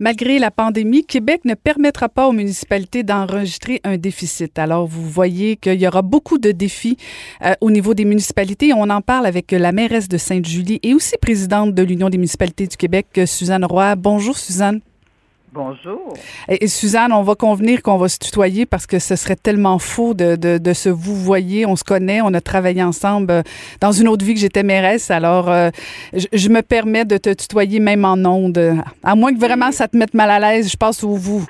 [0.00, 4.58] Malgré la pandémie, Québec ne permettra pas aux municipalités d'enregistrer un déficit.
[4.58, 6.96] Alors, vous voyez qu'il y aura beaucoup de défis
[7.44, 8.72] euh, au niveau des municipalités.
[8.72, 12.66] On en parle avec la mairesse de Sainte-Julie et aussi présidente de l'Union des municipalités
[12.66, 13.94] du Québec, Suzanne Roy.
[13.94, 14.80] Bonjour, Suzanne.
[15.54, 16.12] Bonjour.
[16.48, 20.12] Et, Suzanne, on va convenir qu'on va se tutoyer parce que ce serait tellement faux
[20.12, 21.64] de, de, se vous voyez.
[21.64, 23.42] On se connaît, on a travaillé ensemble euh,
[23.80, 25.12] dans une autre vie que j'étais mairesse.
[25.12, 25.70] Alors, euh,
[26.12, 28.82] je, me permets de te tutoyer même en ondes.
[29.04, 31.46] À moins que vraiment ça te mette mal à l'aise, je passe au vous.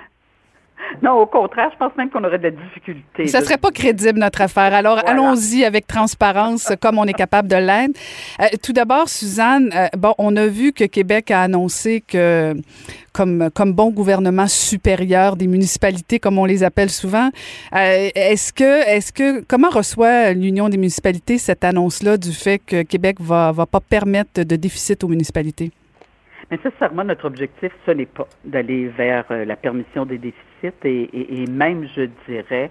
[1.03, 3.27] Non, au contraire, je pense même qu'on aurait de la difficulté.
[3.27, 4.73] Ça ne serait pas crédible, notre affaire.
[4.75, 7.99] Alors, allons-y avec transparence, comme on est capable de l'être.
[8.41, 12.55] Euh, tout d'abord, Suzanne, euh, bon, on a vu que Québec a annoncé que,
[13.13, 17.31] comme, comme bon gouvernement supérieur des municipalités, comme on les appelle souvent,
[17.75, 22.83] euh, est-ce que, est-ce que, comment reçoit l'Union des municipalités cette annonce-là du fait que
[22.83, 25.71] Québec va, va pas permettre de déficit aux municipalités?
[26.51, 30.54] Nécessairement, notre objectif, ce n'est pas d'aller vers la permission des déficits
[30.85, 32.71] et, même, je dirais,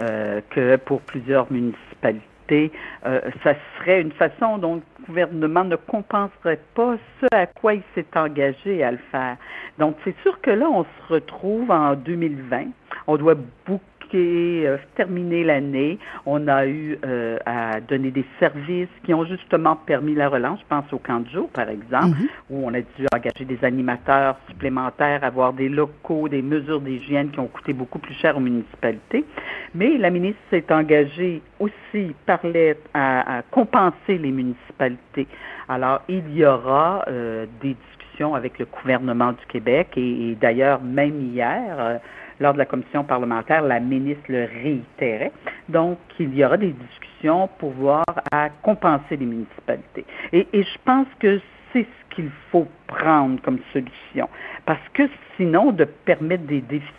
[0.00, 2.72] euh, que pour plusieurs municipalités,
[3.06, 7.82] euh, ça serait une façon dont le gouvernement ne compenserait pas ce à quoi il
[7.94, 9.36] s'est engagé à le faire.
[9.78, 12.66] Donc, c'est sûr que là, on se retrouve en 2020.
[13.06, 13.36] On doit
[13.66, 13.80] beaucoup
[14.14, 15.98] euh, terminé l'année.
[16.26, 20.60] On a eu euh, à donner des services qui ont justement permis la relance.
[20.60, 22.28] Je pense au camp de jour, par exemple, mhm.
[22.50, 27.40] où on a dû engager des animateurs supplémentaires, avoir des locaux, des mesures d'hygiène qui
[27.40, 29.24] ont coûté beaucoup plus cher aux municipalités.
[29.74, 35.26] Mais la ministre s'est engagée aussi, parlait à, compenser les municipalités.
[35.68, 41.20] Alors, il y aura euh, des discussions avec le gouvernement du Québec et, d'ailleurs, même
[41.20, 42.00] hier,
[42.40, 45.32] lors de la commission parlementaire, la ministre le réitérait.
[45.68, 50.04] Donc, il y aura des discussions pour voir à compenser les municipalités.
[50.32, 51.40] Et, je pense que
[51.72, 54.28] c'est ce qu'il faut prendre comme solution.
[54.66, 55.02] Parce que
[55.36, 56.94] sinon, de permettre des déficits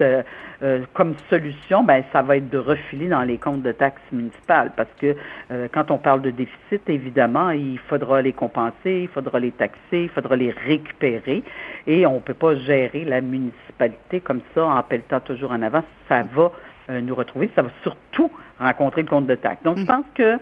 [0.00, 0.22] euh,
[0.62, 4.72] euh, comme solution, ben, ça va être de refiler dans les comptes de taxes municipales.
[4.76, 5.16] Parce que
[5.50, 9.78] euh, quand on parle de déficit, évidemment, il faudra les compenser, il faudra les taxer,
[9.92, 11.42] il faudra les récupérer.
[11.86, 15.82] Et on ne peut pas gérer la municipalité comme ça en pelletant toujours en avant.
[16.08, 16.52] Ça va
[17.00, 17.50] nous retrouver.
[17.56, 19.62] Ça va surtout rencontrer le compte de taxes.
[19.64, 19.86] Donc, je mm.
[19.86, 20.38] pense que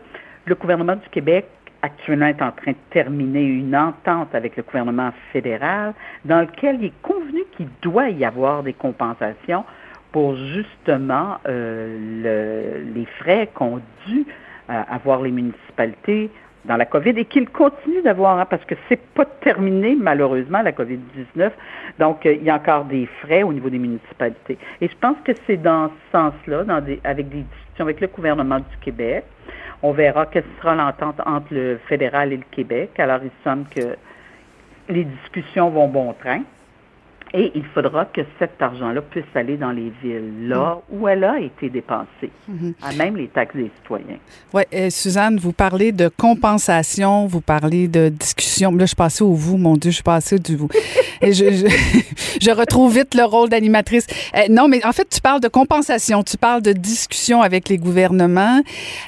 [0.47, 1.47] le gouvernement du Québec
[1.85, 5.93] actuellement est en train de terminer une entente avec le gouvernement fédéral
[6.25, 9.65] dans lequel il est convenu qu'il doit y avoir des compensations
[10.11, 14.25] pour justement euh, les frais qu'ont dû
[14.71, 16.31] euh, avoir les municipalités
[16.65, 20.73] dans la COVID et qu'ils continuent d'avoir, hein, parce que c'est pas terminé malheureusement la
[20.73, 21.51] COVID-19.
[21.99, 24.57] Donc euh, il y a encore des frais au niveau des municipalités.
[24.81, 26.65] Et je pense que c'est dans ce sens-là,
[27.05, 29.25] avec des discussions avec le gouvernement du Québec,
[29.83, 32.99] on verra quelle sera l'entente entre le fédéral et le Québec.
[32.99, 33.97] Alors, il semble que
[34.89, 36.43] les discussions vont bon train.
[37.37, 40.97] Et il faudra que cet argent-là puisse aller dans les villes, là mm.
[40.97, 42.75] où elle a été dépensée, mm-hmm.
[42.81, 44.19] à même les taxes des citoyens.
[44.53, 48.71] Oui, Suzanne, vous parlez de compensation, vous parlez de discussion.
[48.71, 50.69] Là, je suis passée au vous, mon Dieu, je suis passée du vous.
[51.23, 51.45] Et je,
[52.41, 54.07] je, retrouve vite le rôle d'animatrice.
[54.37, 57.79] Euh, non, mais en fait, tu parles de compensation, tu parles de discussion avec les
[57.79, 58.61] gouvernements.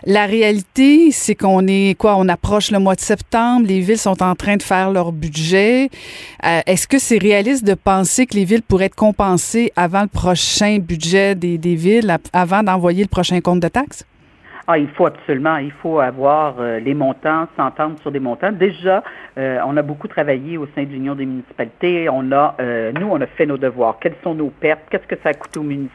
[0.04, 4.20] La réalité, c'est qu'on est, quoi, on approche le mois de septembre, les villes sont
[4.22, 5.90] en train de faire leur budget.
[6.44, 10.08] Euh, est-ce que c'est réaliste de penser que les villes pourraient être compensées avant le
[10.08, 14.06] prochain budget des, villes, avant d'envoyer le prochain compte de taxes?
[14.68, 18.50] Ah, il faut absolument, il faut avoir euh, les montants, s'entendre sur des montants.
[18.50, 19.04] Déjà,
[19.38, 22.08] euh, on a beaucoup travaillé au sein de l'Union des municipalités.
[22.08, 23.98] On a, euh, nous, on a fait nos devoirs.
[24.00, 24.80] Quelles sont nos pertes?
[24.90, 25.92] Qu'est-ce que ça a coûté aux municipalités?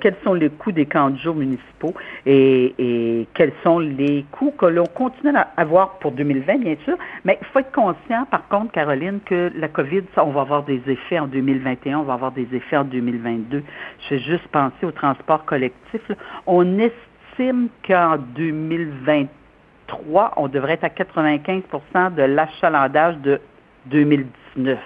[0.00, 1.94] quels sont les coûts des camps de jour municipaux?
[2.24, 6.96] Et, quels sont les coûts que l'on continue à avoir pour 2020, bien sûr?
[7.24, 10.62] Mais il faut être conscient, par contre, Caroline, que la COVID, ça, on va avoir
[10.62, 13.64] des effets en 2021, on va avoir des effets en 2022.
[14.02, 16.00] Je fais juste penser au transport collectif.
[16.46, 23.40] On estime estime qu'en 2023, on devrait être à 95% de l'achalandage de
[23.86, 24.78] 2019.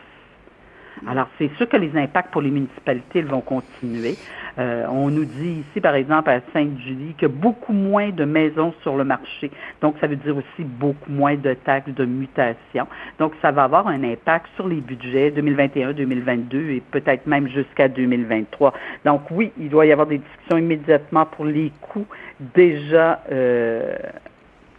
[1.07, 4.17] Alors, c'est sûr que les impacts pour les municipalités vont continuer.
[4.59, 8.97] Euh, on nous dit ici, par exemple, à Sainte-Julie, que beaucoup moins de maisons sur
[8.97, 9.51] le marché.
[9.81, 12.87] Donc, ça veut dire aussi beaucoup moins de taxes de mutation.
[13.19, 17.89] Donc, ça va avoir un impact sur les budgets 2021, 2022 et peut-être même jusqu'à
[17.89, 18.73] 2023.
[19.05, 22.07] Donc, oui, il doit y avoir des discussions immédiatement pour les coûts
[22.41, 23.97] déjà euh,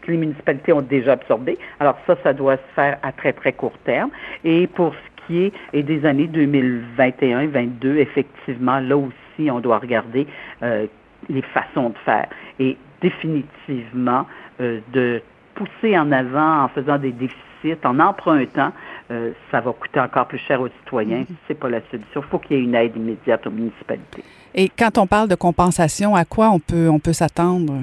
[0.01, 1.57] que les municipalités ont déjà absorbés.
[1.79, 4.09] Alors, ça, ça doit se faire à très, très court terme.
[4.43, 4.93] Et pour
[5.29, 10.27] et des années 2021 et 2022, effectivement, là aussi, on doit regarder
[10.63, 10.87] euh,
[11.29, 12.27] les façons de faire.
[12.59, 14.25] Et définitivement,
[14.61, 15.21] euh, de
[15.55, 18.71] pousser en avant en faisant des déficits déficit en empruntant,
[19.11, 21.21] euh, ça va coûter encore plus cher aux citoyens.
[21.21, 21.35] Mm-hmm.
[21.47, 22.21] C'est pas la solution.
[22.21, 24.23] Il faut qu'il y ait une aide immédiate aux municipalités.
[24.53, 27.73] Et quand on parle de compensation, à quoi on peut, on peut s'attendre?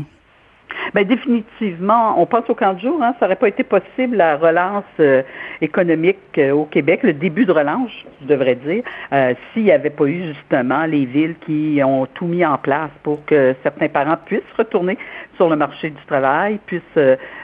[0.96, 3.02] Bien, définitivement, on pense au camp de jour.
[3.02, 5.22] Hein, ça n'aurait pas été possible la relance euh,
[5.60, 7.90] économique euh, au Québec, le début de relance,
[8.22, 8.82] je devrais dire,
[9.12, 12.88] euh, s'il n'y avait pas eu justement les villes qui ont tout mis en place
[13.02, 14.96] pour que certains parents puissent retourner
[15.36, 16.82] sur le marché du travail, puissent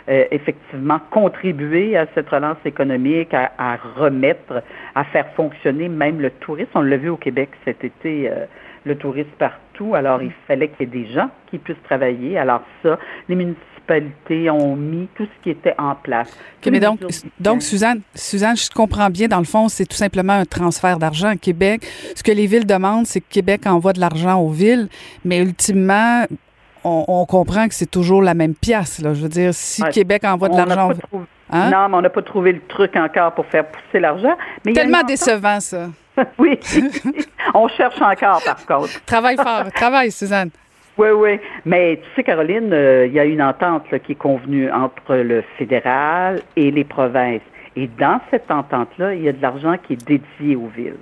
[0.09, 4.63] effectivement contribuer à cette relance économique, à, à, remettre,
[4.95, 6.71] à faire fonctionner même le tourisme.
[6.75, 8.31] On l'a vu au Québec cet été
[8.85, 9.95] le tourisme partout.
[9.95, 12.39] Alors, il fallait qu'il y ait des gens qui puissent travailler.
[12.39, 12.99] Alors ça,
[13.29, 16.37] les municipalités ont mis tout ce qui était en place.
[16.71, 17.01] mais donc,
[17.41, 21.29] donc Suzanne, Suzanne, je comprends bien, dans le fond, c'est tout simplement un transfert d'argent
[21.29, 21.87] à Québec.
[22.15, 24.89] Ce que les villes demandent, c'est que Québec envoie de l'argent aux villes,
[25.25, 26.25] mais ultimement,
[26.85, 29.01] on, comprend que c'est toujours la même pièce.
[29.01, 29.15] Là.
[29.15, 30.93] Je veux dire, si Québec envoie de l'argent...
[31.55, 31.69] Hein?
[31.71, 34.35] Non, mais on n'a pas trouvé le truc encore pour faire pousser l'argent.
[34.75, 35.89] Tellement décevant, ça.
[36.39, 36.59] oui.
[37.55, 39.05] On cherche encore, par contre.
[39.05, 39.71] Travaille fort.
[39.75, 40.51] Travaille, Suzanne.
[40.99, 41.41] Oui, oui.
[41.65, 45.43] Mais tu sais, Caroline, euh, il y a une entente qui est convenue entre le
[45.57, 47.41] fédéral et les provinces.
[47.77, 50.99] Et dans cette entente-là, il y a de l'argent qui est dédié aux villes.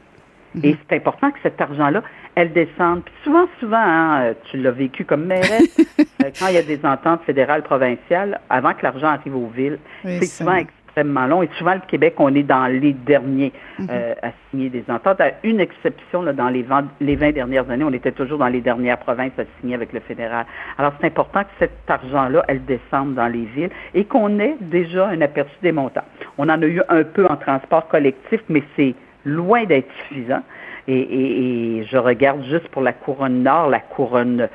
[0.55, 0.65] Mhm.
[0.65, 2.03] Et c'est important que cet argent-là,
[2.37, 3.03] elle descende.
[3.05, 6.63] Puis souvent, souvent, hein, euh, tu l'as vécu comme mairesse, euh, quand il y a
[6.63, 10.57] des ententes fédérales, provinciales, avant que l'argent arrive aux villes, c'est souvent
[11.01, 11.43] extrêmement long.
[11.43, 13.87] Et souvent, le Québec, on est dans les derniers mhm.
[13.91, 15.21] euh, à signer des ententes.
[15.21, 18.49] À une exception, là, dans les 20, les 20 dernières années, on était toujours dans
[18.49, 20.47] les dernières provinces à signer avec le fédéral.
[20.79, 25.09] Alors, c'est important que cet argent-là, elle descende dans les villes et qu'on ait déjà
[25.09, 26.05] un aperçu des montants.
[26.39, 28.95] On en a eu un peu en transport collectif, mais c'est
[29.25, 30.43] loin d'être suffisant.
[30.89, 34.49] Et, je regarde juste pour la couronne nord, la couronne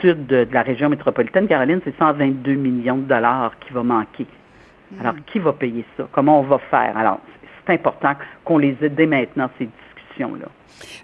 [0.00, 4.26] sud de, de la région métropolitaine, Caroline, c'est 122 millions de dollars qui va manquer
[5.00, 6.08] alors, qui va payer ça?
[6.12, 6.96] Comment on va faire?
[6.96, 7.20] Alors,
[7.66, 8.14] c'est important
[8.44, 10.46] qu'on les aide dès maintenant, ces discussions-là.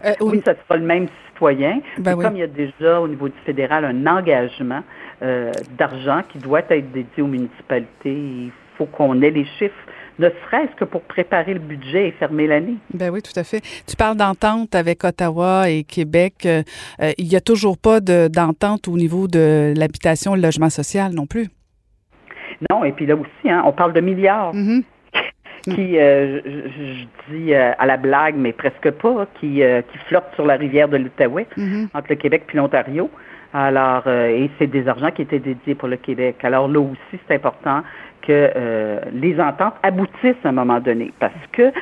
[0.04, 1.80] Euh, oui, ça sera le même citoyen.
[1.98, 4.82] Ben Comme il y a déjà au niveau du fédéral un engagement
[5.22, 9.74] euh, d'argent qui doit être dédié aux municipalités, il faut qu'on ait les chiffres
[10.20, 12.76] ne serait-ce que pour préparer le budget et fermer l'année.
[12.92, 13.62] Ben oui, tout à fait.
[13.86, 16.44] Tu parles d'entente avec Ottawa et Québec.
[16.44, 16.62] Euh,
[17.16, 21.26] il n'y a toujours pas d'entente au niveau de l'habitation et le logement social non
[21.26, 21.48] plus.
[22.70, 24.54] Non, et puis là aussi, hein, on parle de milliards.
[24.54, 24.82] Mm-hmm.
[25.62, 30.32] qui, euh, je, dis euh, à la blague, mais presque pas, qui, euh, qui flottent
[30.34, 31.88] sur la rivière de l'Outaouais, mm-hmm.
[31.94, 33.10] entre le Québec puis l'Ontario.
[33.52, 36.36] Alors, et c'est des argents qui étaient dédiés pour le Québec.
[36.44, 37.82] Alors là aussi, c'est important
[38.22, 41.72] que les ententes aboutissent à un moment donné, parce que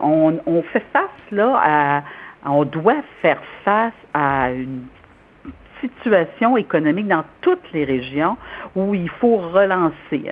[0.00, 2.02] on, on fait face là à,
[2.50, 4.82] on doit faire face à une
[5.80, 8.36] situation économique dans toutes les régions
[8.74, 10.30] où il faut relancer.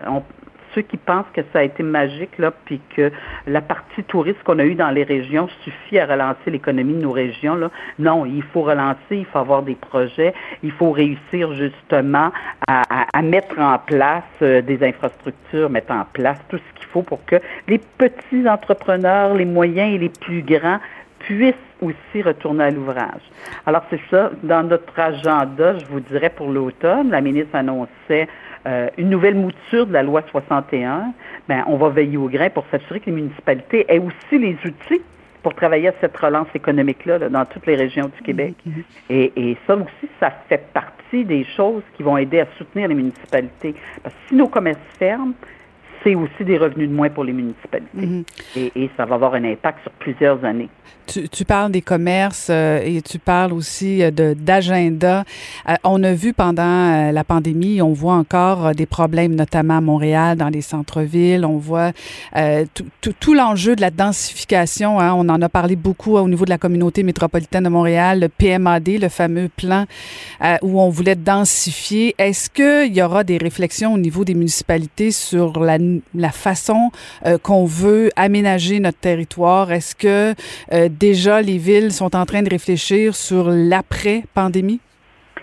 [0.75, 3.13] ceux qui pensent que ça a été magique, là, puis que
[3.47, 7.13] la partie touriste qu'on a eue dans les régions suffit à relancer l'économie de nos
[7.13, 7.71] régions, là.
[7.99, 12.33] non, il faut relancer, il faut avoir des projets, il faut réussir justement
[12.67, 17.25] à, mettre en place euh, des infrastructures, mettre en place tout ce qu'il faut pour
[17.27, 17.37] que
[17.69, 20.81] les petits entrepreneurs, les moyens et les plus grands
[21.23, 23.23] puissent aussi retourner à l'ouvrage.
[23.67, 28.29] Alors c'est ça, dans notre agenda, je vous dirais pour l'automne, la ministre annonçait
[28.67, 31.13] euh, une nouvelle mouture de la loi 61.
[31.49, 35.03] Ben, on va veiller au grain pour s'assurer que les municipalités aient aussi les outils
[35.43, 38.55] pour travailler à cette relance économique-là dans toutes les régions du Québec.
[38.65, 38.83] Mm-hmm.
[39.11, 42.95] Et, et, ça aussi, ça fait partie des choses qui vont aider à soutenir les
[42.95, 43.75] municipalités.
[44.03, 45.35] Parce que si nos commerces ferment,
[46.05, 48.07] c'est aussi des revenus de moins pour les municipalités.
[48.07, 48.25] Mhm.
[48.57, 50.69] et, ça va avoir un impact sur plusieurs années.
[51.07, 55.25] Tu, parles des commerces euh, et tu parles aussi euh, d'agenda.
[55.69, 60.39] Euh, on a vu pendant la pandémie, on voit encore des problèmes, notamment à Montréal,
[60.39, 61.45] dans les centres-villes.
[61.45, 61.93] On voit
[63.21, 65.01] tout l'enjeu de la densification.
[65.01, 65.13] Hein.
[65.15, 68.89] on en a parlé beaucoup au niveau de la communauté métropolitaine de Montréal, le PMAD,
[69.01, 69.85] le fameux plan
[70.63, 72.15] où on voulait densifier.
[72.19, 75.79] Est-ce qu'il y aura des réflexions au niveau des municipalités sur la
[76.15, 76.91] la façon
[77.27, 79.73] euh, qu'on veut aménager notre territoire?
[79.73, 80.35] Est-ce que
[80.73, 84.81] euh, déjà les villes sont en train de réfléchir sur l'après-pandémie?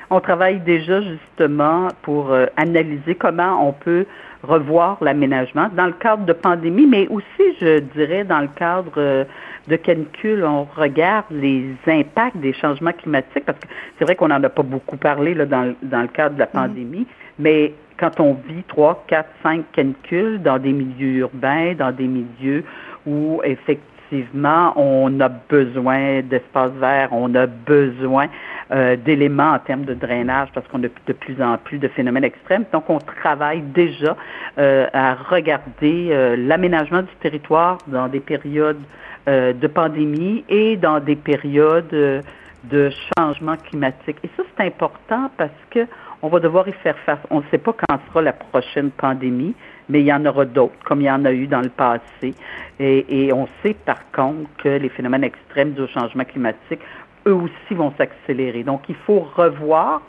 [0.09, 4.05] On travaille déjà justement pour euh, analyser comment on peut
[4.41, 9.27] revoir l'aménagement dans le cadre de pandémie, mais aussi, je dirais, dans le cadre
[9.67, 14.41] de canicule, on regarde les impacts des changements climatiques, parce que c'est vrai qu'on n'en
[14.41, 16.51] a pas beaucoup parlé là, dans, dans le cadre de la mm-hmm.
[16.51, 22.07] pandémie, mais quand on vit trois, quatre, cinq canicules dans des milieux urbains, dans des
[22.07, 22.63] milieux
[23.05, 28.27] où effectivement on a besoin d'espaces verts, on a besoin
[28.71, 32.23] euh, d'éléments en termes de drainage parce qu'on a de plus en plus de phénomènes
[32.23, 32.65] extrêmes.
[32.71, 34.15] Donc, on travaille déjà
[34.57, 38.81] euh, à regarder euh, l'aménagement du territoire dans des périodes
[39.27, 42.23] de pandémie et dans des périodes
[42.63, 44.17] de changement climatique.
[44.23, 45.85] Et ça, c'est important parce que
[46.21, 47.19] on va devoir y faire face.
[47.29, 49.55] On ne sait pas quand sera la prochaine pandémie,
[49.87, 52.33] mais il y en aura d'autres, comme il y en a eu dans le passé.
[52.79, 56.79] Et, on sait par contre que les phénomènes extrêmes du changement climatique,
[57.27, 58.63] eux aussi vont s'accélérer.
[58.63, 60.01] Donc, il faut revoir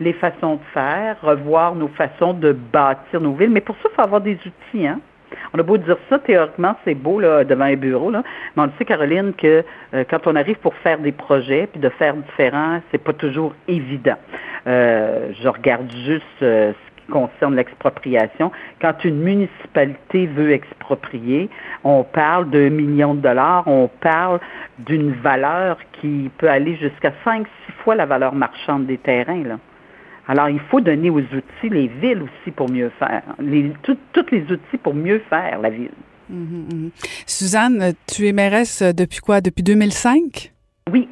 [0.00, 3.50] les façons de faire, revoir nos façons de bâtir nos villes.
[3.50, 4.86] Mais pour ça, il faut avoir des outils.
[4.86, 5.00] Hein?
[5.54, 8.18] On a beau dire ça, théoriquement, c'est beau là, devant un bureau, mais
[8.56, 9.64] on sait, Caroline, que
[9.94, 13.54] euh, quand on arrive pour faire des projets, puis de faire différent, c'est pas toujours
[13.68, 14.16] évident.
[14.66, 18.50] Euh, je regarde juste euh, ce qui concerne l'expropriation.
[18.80, 21.48] Quand une municipalité veut exproprier,
[21.84, 24.40] on parle d'un million de dollars, on parle
[24.78, 27.46] d'une valeur qui peut aller jusqu'à 5-6
[27.84, 29.44] fois la valeur marchande des terrains.
[29.44, 29.58] Là.
[30.28, 33.22] Alors, il faut donner aux outils, les villes aussi, pour mieux faire.
[33.38, 33.96] Les, tous
[34.32, 35.90] les outils pour mieux faire la ville.
[36.28, 36.90] Mhm, mhm.
[37.26, 39.40] Suzanne, tu es mairesse depuis quoi?
[39.40, 40.52] Depuis 2005?
[40.92, 41.08] Oui.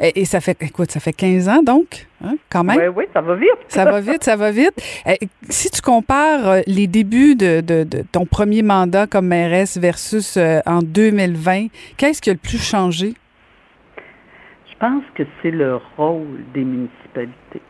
[0.00, 2.76] Et, ça fait, écoute, ça fait 15 ans donc, hein, quand même.
[2.76, 3.48] Oui, oui, ça va vite.
[3.68, 4.74] ça va vite, ça va vite.
[5.48, 10.80] si tu compares euh, les débuts de, ton premier mandat comme mairesse versus euh, en
[10.80, 13.14] 2020, qu'est-ce qui a le plus changé?
[14.70, 17.62] Je pense que c'est le rôle des municipalités.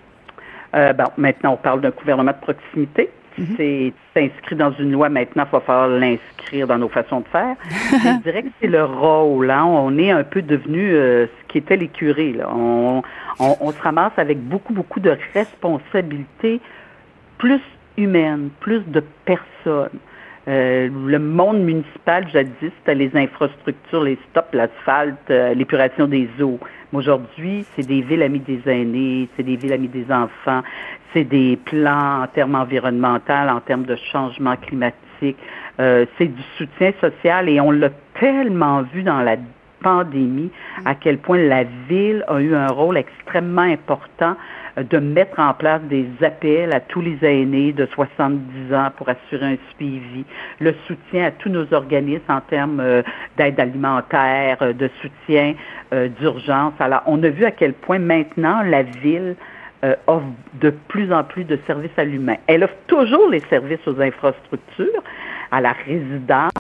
[0.75, 3.11] Euh, bon, maintenant, on parle d'un gouvernement de proximité.
[3.39, 3.47] Mhm.
[3.57, 7.57] C'est inscrit dans une loi maintenant, il va falloir l'inscrire dans nos façons de faire.
[7.91, 9.51] je dirais que c'est le rôle.
[9.51, 9.65] Hein.
[9.65, 12.37] On est un peu devenu euh, ce qui était les curés.
[12.49, 13.03] On,
[13.41, 16.61] se ramasse avec beaucoup, beaucoup de responsabilités
[17.39, 17.61] plus
[17.97, 19.99] humaines, plus de personnes.
[20.47, 26.61] Euh, le monde municipal, jadis, c'était les infrastructures, les stops, l'asphalte, l'épuration des eaux.
[26.95, 30.63] Aujourd'hui, c'est des villes amies des aînés, c'est des villes amies des enfants,
[31.13, 35.37] c'est des plans en termes environnementaux, en termes de changement climatique,
[35.81, 39.37] euh, c'est du soutien social et on l'a tellement vu dans la
[39.85, 40.51] pandémie
[40.85, 44.37] à quel point la ville a eu un rôle extrêmement important
[44.77, 49.53] de mettre en place des appels à tous les aînés de 70 ans pour assurer
[49.53, 50.25] un suivi,
[50.59, 53.03] le soutien à tous nos organismes en termes euh,
[53.37, 55.55] d'aide alimentaire, euh, de soutien
[55.93, 56.73] euh, d'urgence.
[56.81, 59.37] Alors, on a vu à quel point maintenant la ville
[60.07, 60.25] offre
[60.63, 62.37] de plus en plus de services à l'humain.
[62.47, 65.03] Elle offre toujours les services aux infrastructures,
[65.51, 66.53] à la résidence,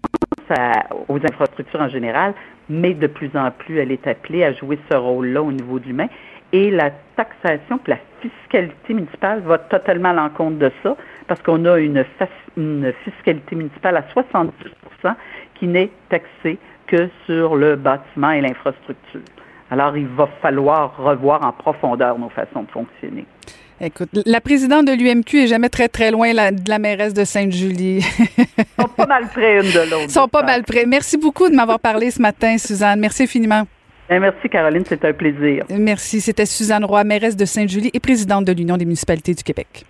[1.09, 2.35] aux infrastructures en général,
[2.68, 5.87] mais de plus en plus, elle est appelée à jouer ce rôle-là au niveau de
[5.87, 6.09] l'humain.
[6.52, 11.78] Et la taxation, la fiscalité municipale va totalement à l'encontre de ça, parce qu'on a
[11.78, 12.04] une,
[13.04, 15.14] fiscalité municipale à 70%
[15.54, 19.21] qui n'est taxée que sur le bâtiment et l'infrastructure.
[19.71, 23.26] Alors, il va falloir revoir en profondeur nos façons de fonctionner.
[23.81, 28.04] Écoute, la présidente de l'UMQ est jamais très, très loin de la mairesse de Sainte-Julie.
[28.38, 30.04] Ils sont pas mal près une de l'autre.
[30.04, 30.87] Ils sont pas mal près.
[30.87, 33.00] Merci beaucoup de m'avoir parlé ce matin, Suzanne.
[33.00, 33.66] Merci infiniment.
[34.09, 34.85] Merci, Caroline.
[34.87, 35.64] C'était un plaisir.
[35.71, 36.21] Merci.
[36.21, 39.85] C'était Suzanne Roy, mairesse de Sainte-Julie et présidente de l'Union des municipalités du Québec.